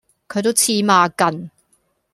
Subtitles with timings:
[0.27, 1.51] 佢都黐孖根